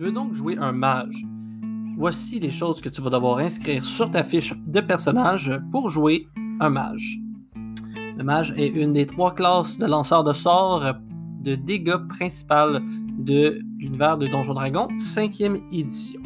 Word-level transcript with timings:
Tu 0.00 0.06
veux 0.06 0.12
donc 0.12 0.32
jouer 0.32 0.56
un 0.56 0.72
mage. 0.72 1.26
Voici 1.98 2.40
les 2.40 2.50
choses 2.50 2.80
que 2.80 2.88
tu 2.88 3.02
vas 3.02 3.10
devoir 3.10 3.36
inscrire 3.36 3.84
sur 3.84 4.10
ta 4.10 4.24
fiche 4.24 4.54
de 4.66 4.80
personnage 4.80 5.52
pour 5.70 5.90
jouer 5.90 6.26
un 6.58 6.70
mage. 6.70 7.18
Le 8.16 8.24
mage 8.24 8.54
est 8.56 8.68
une 8.68 8.94
des 8.94 9.04
trois 9.04 9.34
classes 9.34 9.76
de 9.76 9.84
lanceur 9.84 10.24
de 10.24 10.32
sorts 10.32 10.94
de 11.42 11.54
dégâts 11.54 11.98
principales 12.08 12.80
de 13.18 13.60
l'univers 13.76 14.16
de 14.16 14.26
Donjon 14.26 14.54
Dragon, 14.54 14.88
5e 14.96 15.60
édition. 15.70 16.22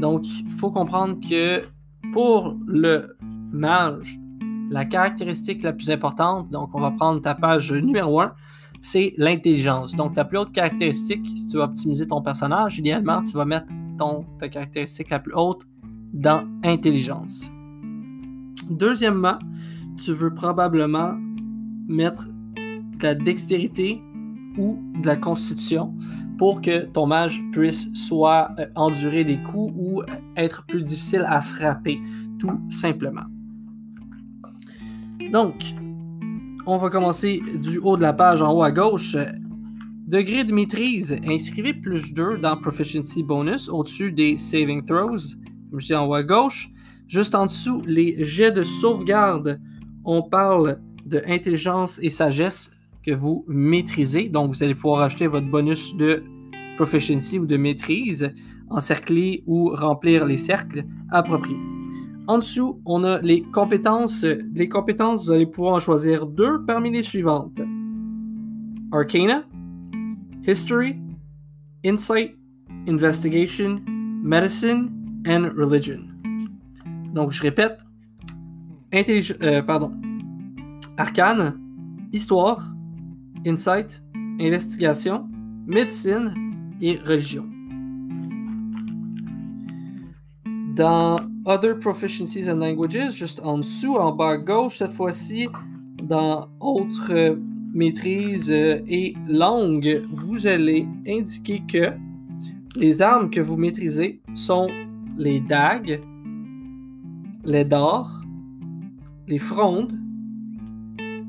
Donc, 0.00 0.26
il 0.40 0.48
faut 0.48 0.70
comprendre 0.70 1.18
que 1.20 1.60
pour 2.10 2.56
le 2.66 3.18
mage, 3.52 4.18
la 4.74 4.84
caractéristique 4.84 5.62
la 5.62 5.72
plus 5.72 5.88
importante, 5.88 6.50
donc 6.50 6.70
on 6.74 6.80
va 6.80 6.90
prendre 6.90 7.20
ta 7.20 7.36
page 7.36 7.72
numéro 7.72 8.20
1, 8.20 8.32
c'est 8.80 9.14
l'intelligence. 9.16 9.94
Donc, 9.94 10.14
ta 10.14 10.24
plus 10.24 10.36
haute 10.36 10.50
caractéristique, 10.50 11.24
si 11.28 11.46
tu 11.46 11.56
veux 11.56 11.62
optimiser 11.62 12.08
ton 12.08 12.20
personnage, 12.20 12.80
idéalement, 12.80 13.22
tu 13.22 13.36
vas 13.36 13.44
mettre 13.44 13.68
ton, 13.96 14.26
ta 14.40 14.48
caractéristique 14.48 15.10
la 15.10 15.20
plus 15.20 15.32
haute 15.32 15.62
dans 16.12 16.42
intelligence. 16.64 17.48
Deuxièmement, 18.68 19.38
tu 19.96 20.12
veux 20.12 20.34
probablement 20.34 21.14
mettre 21.86 22.26
de 22.56 23.02
la 23.02 23.14
dextérité 23.14 24.02
ou 24.58 24.76
de 25.00 25.06
la 25.06 25.16
constitution 25.16 25.94
pour 26.36 26.60
que 26.60 26.86
ton 26.86 27.06
mage 27.06 27.40
puisse 27.52 27.94
soit 27.94 28.50
euh, 28.58 28.66
endurer 28.74 29.22
des 29.22 29.40
coups 29.40 29.72
ou 29.76 30.02
être 30.36 30.66
plus 30.66 30.82
difficile 30.82 31.24
à 31.28 31.42
frapper, 31.42 32.00
tout 32.40 32.60
simplement. 32.70 33.26
Donc, 35.32 35.54
on 36.66 36.76
va 36.76 36.90
commencer 36.90 37.42
du 37.62 37.78
haut 37.78 37.96
de 37.96 38.02
la 38.02 38.12
page 38.12 38.42
en 38.42 38.52
haut 38.52 38.62
à 38.62 38.70
gauche. 38.70 39.16
Degré 40.06 40.44
de 40.44 40.52
maîtrise, 40.52 41.16
inscrivez 41.26 41.74
plus 41.74 42.12
2 42.12 42.38
dans 42.38 42.56
Proficiency 42.56 43.22
Bonus 43.22 43.68
au-dessus 43.68 44.12
des 44.12 44.36
Saving 44.36 44.84
Throws, 44.84 45.36
comme 45.70 45.80
je 45.80 45.86
dis 45.86 45.94
en 45.94 46.06
haut 46.06 46.14
à 46.14 46.22
gauche. 46.22 46.70
Juste 47.08 47.34
en 47.34 47.46
dessous, 47.46 47.82
les 47.86 48.22
jets 48.22 48.52
de 48.52 48.62
sauvegarde, 48.62 49.60
on 50.04 50.22
parle 50.22 50.80
de 51.06 51.22
intelligence 51.26 51.98
et 52.02 52.10
sagesse 52.10 52.70
que 53.04 53.12
vous 53.12 53.44
maîtrisez. 53.48 54.28
Donc, 54.28 54.48
vous 54.48 54.62
allez 54.62 54.74
pouvoir 54.74 55.02
acheter 55.02 55.26
votre 55.26 55.50
bonus 55.50 55.94
de 55.96 56.22
proficiency 56.76 57.38
ou 57.38 57.46
de 57.46 57.56
maîtrise, 57.56 58.32
encercler 58.70 59.42
ou 59.46 59.70
remplir 59.74 60.24
les 60.24 60.38
cercles 60.38 60.84
appropriés. 61.10 61.73
En 62.26 62.38
dessous, 62.38 62.80
on 62.86 63.04
a 63.04 63.20
les 63.20 63.42
compétences. 63.42 64.24
Les 64.54 64.68
compétences, 64.68 65.26
vous 65.26 65.32
allez 65.32 65.46
pouvoir 65.46 65.74
en 65.74 65.80
choisir 65.80 66.26
deux 66.26 66.64
parmi 66.64 66.90
les 66.90 67.02
suivantes. 67.02 67.60
Arcana, 68.92 69.44
History, 70.46 70.96
Insight, 71.84 72.34
Investigation, 72.88 73.76
Medicine 74.22 74.90
and 75.26 75.50
Religion. 75.56 76.00
Donc, 77.12 77.32
je 77.32 77.42
répète. 77.42 77.84
Euh, 78.94 79.62
pardon. 79.62 79.92
Arcane, 80.96 81.58
Histoire, 82.12 82.72
Insight, 83.46 84.02
Investigation, 84.40 85.28
Médecine 85.66 86.32
et 86.80 86.96
Religion. 87.04 87.44
Dans 90.74 91.16
Other 91.46 91.78
Proficiencies 91.78 92.48
and 92.48 92.60
Languages, 92.60 93.16
juste 93.16 93.40
en 93.44 93.58
dessous, 93.58 93.96
en 93.96 94.12
bas 94.12 94.30
à 94.30 94.36
gauche, 94.36 94.78
cette 94.78 94.92
fois-ci, 94.92 95.48
dans 96.02 96.48
Autres 96.60 97.38
maîtrises 97.72 98.50
et 98.50 99.14
langues, 99.28 100.02
vous 100.10 100.46
allez 100.46 100.86
indiquer 101.06 101.62
que 101.68 101.92
les 102.76 103.02
armes 103.02 103.30
que 103.30 103.40
vous 103.40 103.56
maîtrisez 103.56 104.20
sont 104.32 104.68
les 105.16 105.40
dagues, 105.40 106.00
les 107.44 107.64
dards, 107.64 108.22
les 109.26 109.38
frondes, 109.38 109.98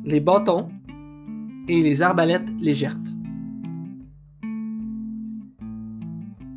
les 0.05 0.19
bâtons, 0.19 0.69
et 1.67 1.81
les 1.81 2.01
arbalètes 2.01 2.49
légères. 2.59 2.97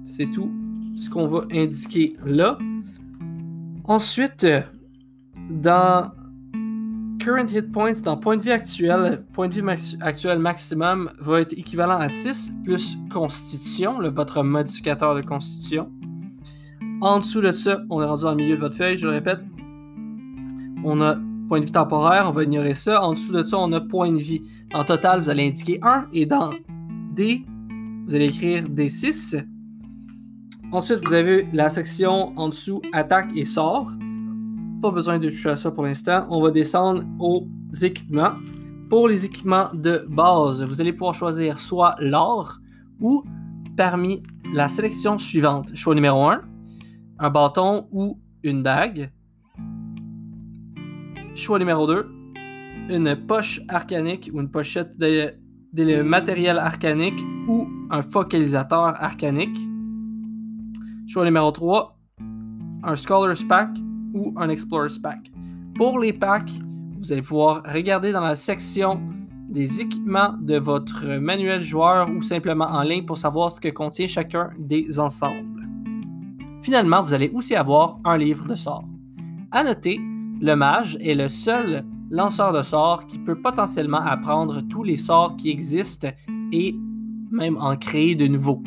C'est 0.04 0.30
tout 0.30 0.50
ce 0.94 1.08
qu'on 1.08 1.26
va 1.26 1.46
indiquer 1.52 2.16
là. 2.24 2.58
Ensuite, 3.88 4.46
dans 5.48 6.12
Current 7.18 7.46
Hit 7.46 7.72
Points, 7.72 8.02
dans 8.04 8.18
point 8.18 8.36
de 8.36 8.42
vie 8.42 8.50
actuel, 8.50 9.24
point 9.32 9.48
de 9.48 9.54
vie 9.54 9.96
actuel 10.02 10.38
maximum 10.38 11.10
va 11.18 11.40
être 11.40 11.54
équivalent 11.54 11.96
à 11.96 12.10
6 12.10 12.52
plus 12.64 12.98
Constitution, 13.10 13.98
votre 14.10 14.42
modificateur 14.42 15.14
de 15.14 15.22
Constitution. 15.22 15.90
En 17.00 17.20
dessous 17.20 17.40
de 17.40 17.50
ça, 17.50 17.80
on 17.88 18.02
est 18.02 18.04
rendu 18.04 18.24
dans 18.24 18.30
le 18.32 18.36
milieu 18.36 18.56
de 18.56 18.60
votre 18.60 18.76
feuille, 18.76 18.98
je 18.98 19.06
le 19.06 19.12
répète. 19.14 19.40
On 20.84 21.00
a 21.00 21.16
point 21.48 21.60
de 21.60 21.64
vie 21.64 21.72
temporaire, 21.72 22.26
on 22.28 22.32
va 22.32 22.44
ignorer 22.44 22.74
ça. 22.74 23.02
En 23.02 23.14
dessous 23.14 23.32
de 23.32 23.42
ça, 23.42 23.56
on 23.58 23.72
a 23.72 23.80
point 23.80 24.12
de 24.12 24.18
vie. 24.18 24.42
En 24.74 24.84
total, 24.84 25.22
vous 25.22 25.30
allez 25.30 25.46
indiquer 25.46 25.78
1 25.80 26.08
et 26.12 26.26
dans 26.26 26.52
D, 27.14 27.42
vous 28.06 28.14
allez 28.14 28.26
écrire 28.26 28.64
D6. 28.64 29.42
Ensuite, 30.70 31.02
vous 31.06 31.14
avez 31.14 31.48
la 31.54 31.70
section 31.70 32.38
en 32.38 32.48
dessous 32.48 32.82
attaque 32.92 33.30
et 33.34 33.46
sort. 33.46 33.90
Pas 34.82 34.90
besoin 34.90 35.18
de 35.18 35.26
toucher 35.26 35.48
à 35.48 35.56
ça 35.56 35.70
pour 35.70 35.84
l'instant. 35.84 36.26
On 36.28 36.42
va 36.42 36.50
descendre 36.50 37.04
aux 37.18 37.48
équipements. 37.80 38.34
Pour 38.90 39.08
les 39.08 39.24
équipements 39.24 39.70
de 39.72 40.06
base, 40.10 40.62
vous 40.62 40.80
allez 40.80 40.92
pouvoir 40.92 41.14
choisir 41.14 41.58
soit 41.58 41.94
l'or 42.00 42.58
ou 43.00 43.24
parmi 43.78 44.22
la 44.52 44.68
sélection 44.68 45.16
suivante. 45.16 45.74
Choix 45.74 45.94
numéro 45.94 46.22
1, 46.26 46.42
un 47.18 47.30
bâton 47.30 47.88
ou 47.90 48.20
une 48.42 48.62
dague. 48.62 49.10
Choix 51.34 51.58
numéro 51.58 51.86
2, 51.86 52.10
une 52.90 53.16
poche 53.26 53.62
arcanique 53.68 54.30
ou 54.34 54.40
une 54.40 54.50
pochette 54.50 54.98
de, 54.98 56.02
matériel 56.02 56.58
arcanique 56.58 57.24
ou 57.46 57.66
un 57.90 58.02
focalisateur 58.02 59.02
arcanique. 59.02 59.58
Choix 61.08 61.24
numéro 61.24 61.50
3, 61.50 61.96
un 62.82 62.94
Scholar's 62.94 63.42
Pack 63.42 63.70
ou 64.12 64.34
un 64.36 64.50
Explorer's 64.50 64.98
Pack. 64.98 65.32
Pour 65.74 65.98
les 65.98 66.12
packs, 66.12 66.52
vous 66.98 67.10
allez 67.10 67.22
pouvoir 67.22 67.62
regarder 67.64 68.12
dans 68.12 68.20
la 68.20 68.36
section 68.36 69.00
des 69.48 69.80
équipements 69.80 70.34
de 70.38 70.58
votre 70.58 71.16
manuel 71.16 71.62
joueur 71.62 72.10
ou 72.10 72.20
simplement 72.20 72.66
en 72.66 72.82
ligne 72.82 73.06
pour 73.06 73.16
savoir 73.16 73.50
ce 73.50 73.58
que 73.58 73.70
contient 73.70 74.06
chacun 74.06 74.50
des 74.58 75.00
ensembles. 75.00 75.66
Finalement, 76.60 77.02
vous 77.02 77.14
allez 77.14 77.30
aussi 77.30 77.54
avoir 77.54 77.98
un 78.04 78.18
livre 78.18 78.44
de 78.44 78.54
sorts. 78.54 78.84
À 79.50 79.64
noter, 79.64 79.98
le 80.42 80.54
mage 80.56 80.98
est 81.00 81.14
le 81.14 81.28
seul 81.28 81.86
lanceur 82.10 82.52
de 82.52 82.60
sorts 82.60 83.06
qui 83.06 83.18
peut 83.18 83.40
potentiellement 83.40 84.02
apprendre 84.02 84.60
tous 84.60 84.82
les 84.82 84.98
sorts 84.98 85.38
qui 85.38 85.48
existent 85.48 86.08
et 86.52 86.76
même 87.30 87.56
en 87.56 87.76
créer 87.76 88.14
de 88.14 88.26
nouveaux. 88.26 88.62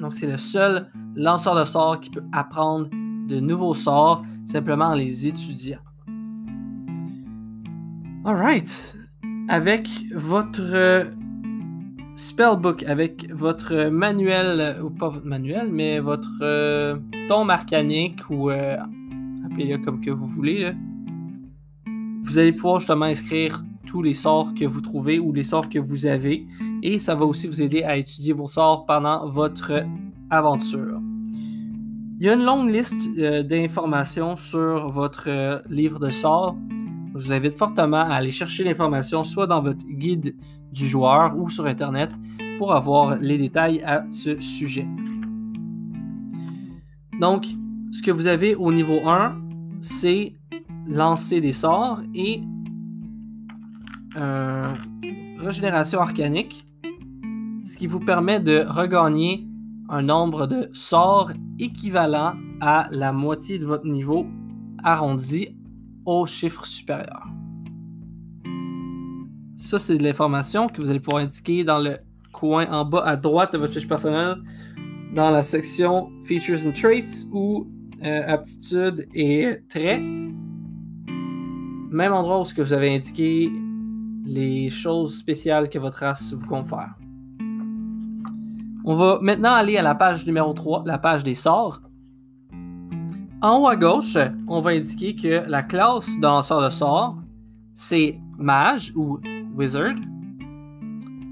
Donc 0.00 0.14
c'est 0.14 0.26
le 0.26 0.38
seul 0.38 0.86
lanceur 1.14 1.54
de 1.54 1.64
sorts 1.64 2.00
qui 2.00 2.10
peut 2.10 2.24
apprendre 2.32 2.88
de 3.28 3.38
nouveaux 3.38 3.74
sorts 3.74 4.22
simplement 4.44 4.86
en 4.86 4.94
les 4.94 5.26
étudiant. 5.26 5.78
Alright. 8.24 8.96
Avec 9.48 9.88
votre 10.14 11.10
spellbook, 12.14 12.82
avec 12.84 13.30
votre 13.32 13.88
manuel, 13.88 14.80
ou 14.82 14.90
pas 14.90 15.08
votre 15.08 15.26
manuel, 15.26 15.70
mais 15.72 16.00
votre 16.00 16.38
euh, 16.42 16.96
tombe 17.28 17.50
arcanique 17.50 18.28
ou 18.28 18.50
euh, 18.50 18.76
appelez-le 19.46 19.78
comme 19.78 20.00
que 20.00 20.10
vous 20.10 20.26
voulez, 20.26 20.72
vous 22.22 22.38
allez 22.38 22.52
pouvoir 22.52 22.78
justement 22.78 23.06
inscrire 23.06 23.64
tous 23.86 24.02
les 24.02 24.14
sorts 24.14 24.54
que 24.54 24.64
vous 24.64 24.80
trouvez 24.80 25.18
ou 25.18 25.32
les 25.32 25.42
sorts 25.42 25.68
que 25.68 25.78
vous 25.78 26.06
avez. 26.06 26.46
Et 26.82 26.98
ça 26.98 27.14
va 27.14 27.24
aussi 27.24 27.46
vous 27.46 27.62
aider 27.62 27.82
à 27.82 27.96
étudier 27.96 28.32
vos 28.32 28.46
sorts 28.46 28.86
pendant 28.86 29.28
votre 29.28 29.84
aventure. 30.30 31.00
Il 32.18 32.26
y 32.26 32.28
a 32.28 32.34
une 32.34 32.44
longue 32.44 32.68
liste 32.68 33.08
euh, 33.18 33.42
d'informations 33.42 34.36
sur 34.36 34.90
votre 34.90 35.24
euh, 35.28 35.58
livre 35.68 35.98
de 35.98 36.10
sorts. 36.10 36.56
Je 37.14 37.26
vous 37.26 37.32
invite 37.32 37.54
fortement 37.54 37.96
à 38.00 38.14
aller 38.14 38.30
chercher 38.30 38.62
l'information 38.64 39.24
soit 39.24 39.46
dans 39.46 39.62
votre 39.62 39.86
guide 39.86 40.36
du 40.70 40.86
joueur 40.86 41.36
ou 41.36 41.48
sur 41.48 41.66
Internet 41.66 42.10
pour 42.58 42.74
avoir 42.74 43.16
les 43.16 43.38
détails 43.38 43.82
à 43.82 44.04
ce 44.10 44.38
sujet. 44.38 44.86
Donc, 47.18 47.46
ce 47.90 48.02
que 48.02 48.10
vous 48.10 48.26
avez 48.26 48.54
au 48.54 48.72
niveau 48.72 49.00
1, 49.06 49.40
c'est 49.80 50.34
lancer 50.86 51.40
des 51.40 51.52
sorts 51.52 52.02
et 52.14 52.42
euh, 54.16 54.74
régénération 55.38 56.00
arcanique, 56.00 56.66
ce 57.70 57.76
qui 57.76 57.86
vous 57.86 58.00
permet 58.00 58.40
de 58.40 58.64
regagner 58.68 59.46
un 59.88 60.02
nombre 60.02 60.48
de 60.48 60.68
sorts 60.72 61.30
équivalent 61.60 62.34
à 62.60 62.88
la 62.90 63.12
moitié 63.12 63.60
de 63.60 63.64
votre 63.64 63.86
niveau 63.86 64.26
arrondi 64.82 65.56
au 66.04 66.26
chiffre 66.26 66.66
supérieur. 66.66 67.28
Ça, 69.54 69.78
c'est 69.78 69.98
de 69.98 70.02
l'information 70.02 70.66
que 70.66 70.82
vous 70.82 70.90
allez 70.90 70.98
pouvoir 70.98 71.22
indiquer 71.22 71.62
dans 71.62 71.78
le 71.78 71.98
coin 72.32 72.66
en 72.72 72.84
bas 72.84 73.04
à 73.04 73.14
droite 73.14 73.52
de 73.52 73.58
votre 73.58 73.72
fiche 73.72 73.86
personnelle 73.86 74.38
dans 75.14 75.30
la 75.30 75.44
section 75.44 76.10
Features 76.24 76.66
and 76.66 76.72
Traits 76.72 77.26
ou 77.30 77.70
euh, 78.02 78.22
Aptitude 78.26 79.06
et 79.14 79.58
Traits. 79.68 80.00
Même 81.92 82.12
endroit 82.12 82.40
où 82.40 82.44
vous 82.56 82.72
avez 82.72 82.92
indiqué 82.92 83.48
les 84.24 84.68
choses 84.70 85.16
spéciales 85.16 85.68
que 85.68 85.78
votre 85.78 85.98
race 85.98 86.32
vous 86.32 86.46
confère. 86.46 86.96
On 88.90 88.96
va 88.96 89.20
maintenant 89.22 89.52
aller 89.52 89.76
à 89.76 89.82
la 89.82 89.94
page 89.94 90.26
numéro 90.26 90.52
3, 90.52 90.82
la 90.84 90.98
page 90.98 91.22
des 91.22 91.36
sorts. 91.36 91.80
En 93.40 93.58
haut 93.58 93.68
à 93.68 93.76
gauche, 93.76 94.16
on 94.48 94.60
va 94.60 94.70
indiquer 94.70 95.14
que 95.14 95.48
la 95.48 95.62
classe 95.62 96.16
de 96.16 96.22
lanceur 96.22 96.60
de 96.60 96.70
sorts, 96.70 97.16
c'est 97.72 98.18
mage 98.36 98.92
ou 98.96 99.20
wizard. 99.56 99.94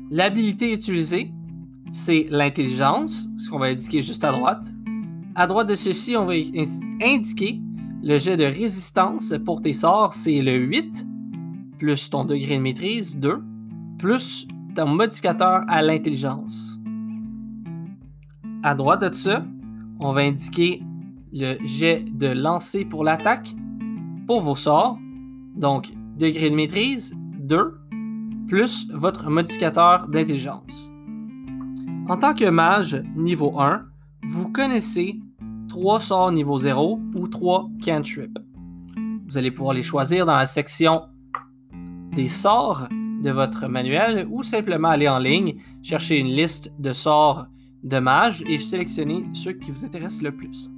L'habilité 0.08 0.72
utilisée, 0.72 1.32
c'est 1.90 2.28
l'intelligence, 2.30 3.28
ce 3.38 3.50
qu'on 3.50 3.58
va 3.58 3.66
indiquer 3.66 4.02
juste 4.02 4.22
à 4.22 4.30
droite. 4.30 4.72
À 5.34 5.48
droite 5.48 5.68
de 5.68 5.74
ceci, 5.74 6.16
on 6.16 6.26
va 6.26 6.34
indiquer 7.02 7.60
le 8.04 8.18
jet 8.18 8.36
de 8.36 8.44
résistance 8.44 9.34
pour 9.44 9.62
tes 9.62 9.72
sorts, 9.72 10.14
c'est 10.14 10.42
le 10.42 10.54
8, 10.58 11.04
plus 11.76 12.08
ton 12.08 12.24
degré 12.24 12.56
de 12.58 12.62
maîtrise, 12.62 13.16
2, 13.16 13.42
plus 13.98 14.46
ton 14.76 14.86
modificateur 14.86 15.64
à 15.66 15.82
l'intelligence. 15.82 16.77
À 18.62 18.74
droite 18.74 19.02
de 19.02 19.14
ça, 19.14 19.44
on 20.00 20.12
va 20.12 20.22
indiquer 20.22 20.82
le 21.32 21.56
jet 21.64 22.04
de 22.10 22.26
lancer 22.26 22.84
pour 22.84 23.04
l'attaque 23.04 23.54
pour 24.26 24.42
vos 24.42 24.56
sorts. 24.56 24.98
Donc, 25.54 25.92
degré 26.16 26.50
de 26.50 26.56
maîtrise, 26.56 27.14
2, 27.38 27.78
plus 28.48 28.88
votre 28.92 29.30
modificateur 29.30 30.08
d'intelligence. 30.08 30.90
En 32.08 32.16
tant 32.16 32.34
que 32.34 32.48
mage 32.50 33.00
niveau 33.14 33.60
1, 33.60 33.84
vous 34.26 34.50
connaissez 34.50 35.20
3 35.68 36.00
sorts 36.00 36.32
niveau 36.32 36.58
0 36.58 37.00
ou 37.14 37.28
3 37.28 37.68
cantrips. 37.84 38.38
Vous 39.28 39.38
allez 39.38 39.52
pouvoir 39.52 39.74
les 39.74 39.82
choisir 39.84 40.26
dans 40.26 40.34
la 40.34 40.46
section 40.46 41.02
des 42.12 42.28
sorts 42.28 42.88
de 43.22 43.30
votre 43.30 43.68
manuel 43.68 44.26
ou 44.30 44.42
simplement 44.42 44.88
aller 44.88 45.08
en 45.08 45.18
ligne, 45.18 45.60
chercher 45.82 46.18
une 46.18 46.28
liste 46.28 46.72
de 46.80 46.92
sorts 46.92 47.46
de 47.84 47.98
mage 47.98 48.42
et 48.46 48.58
sélectionner 48.58 49.24
ceux 49.32 49.52
qui 49.52 49.70
vous 49.70 49.84
intéressent 49.84 50.22
le 50.22 50.32
plus. 50.32 50.70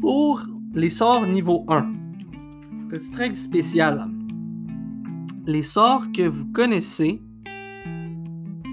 Pour 0.00 0.42
les 0.74 0.90
sorts 0.90 1.26
niveau 1.26 1.64
1, 1.68 1.92
petite 2.88 3.16
règle 3.16 3.36
spéciale. 3.36 4.08
Les 5.46 5.62
sorts 5.62 6.10
que 6.12 6.26
vous 6.26 6.46
connaissez 6.46 7.22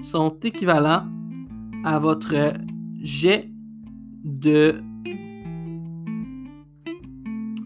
sont 0.00 0.36
équivalents 0.42 1.06
à 1.84 1.98
votre 1.98 2.54
jet 3.00 3.50
de. 4.24 4.82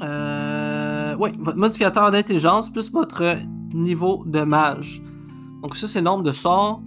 Euh, 0.03 1.17
oui, 1.19 1.31
votre 1.39 1.59
modificateur 1.59 2.11
d'intelligence 2.11 2.71
plus 2.71 2.93
votre 2.93 3.37
niveau 3.73 4.25
de 4.27 4.43
mage. 4.43 5.03
Donc, 5.63 5.75
ça, 5.77 5.89
c'est 5.89 5.99
le 6.01 6.05
nombre 6.05 6.23
de 6.23 6.33
sorts 6.33 6.83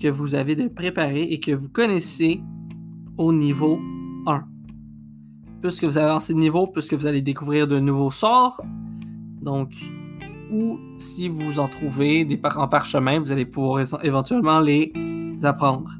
que 0.00 0.08
vous 0.08 0.34
avez 0.34 0.54
de 0.54 0.68
préparer 0.68 1.22
et 1.22 1.40
que 1.40 1.52
vous 1.52 1.68
connaissez 1.68 2.40
au 3.16 3.32
niveau 3.32 3.78
1. 4.26 4.44
Plus 5.60 5.80
que 5.80 5.86
vous 5.86 5.98
avancez 5.98 6.34
de 6.34 6.38
niveau, 6.38 6.66
plus 6.66 6.86
que 6.86 6.96
vous 6.96 7.06
allez 7.06 7.22
découvrir 7.22 7.66
de 7.66 7.78
nouveaux 7.78 8.10
sorts. 8.10 8.62
Donc, 9.40 9.74
ou 10.50 10.78
si 10.98 11.28
vous 11.28 11.58
en 11.58 11.68
trouvez 11.68 12.24
des 12.24 12.40
en 12.56 12.68
parchemin, 12.68 13.18
vous 13.18 13.32
allez 13.32 13.46
pouvoir 13.46 13.84
éventuellement 14.02 14.60
les 14.60 14.92
apprendre. 15.42 15.90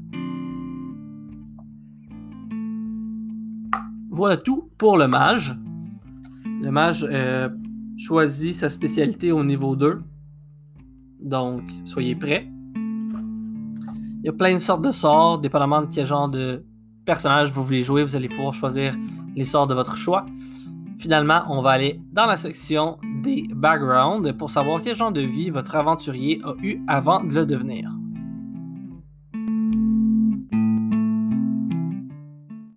Voilà 4.09 4.37
tout 4.37 4.69
pour 4.77 4.97
le 4.97 5.07
mage. 5.07 5.55
Le 6.61 6.71
mage 6.71 7.05
euh, 7.09 7.49
choisit 7.97 8.55
sa 8.55 8.69
spécialité 8.69 9.31
au 9.31 9.43
niveau 9.43 9.75
2. 9.75 10.01
Donc, 11.19 11.61
soyez 11.85 12.15
prêts. 12.15 12.49
Il 14.27 14.31
y 14.31 14.33
a 14.33 14.37
plein 14.37 14.51
de 14.51 14.57
sortes 14.57 14.81
de 14.81 14.91
sorts, 14.91 15.39
dépendamment 15.39 15.83
de 15.83 15.85
quel 15.85 16.05
genre 16.05 16.27
de 16.27 16.65
personnage 17.05 17.49
vous 17.49 17.63
voulez 17.63 17.81
jouer, 17.81 18.03
vous 18.03 18.13
allez 18.13 18.27
pouvoir 18.27 18.53
choisir 18.53 18.93
les 19.37 19.45
sorts 19.45 19.67
de 19.67 19.73
votre 19.73 19.95
choix. 19.95 20.25
Finalement, 20.99 21.43
on 21.47 21.61
va 21.61 21.69
aller 21.69 22.01
dans 22.11 22.25
la 22.25 22.35
section 22.35 22.97
des 23.23 23.47
backgrounds 23.49 24.33
pour 24.33 24.49
savoir 24.49 24.81
quel 24.81 24.97
genre 24.97 25.13
de 25.13 25.21
vie 25.21 25.49
votre 25.49 25.77
aventurier 25.77 26.41
a 26.43 26.55
eu 26.61 26.81
avant 26.89 27.23
de 27.23 27.33
le 27.33 27.45
devenir. 27.45 27.96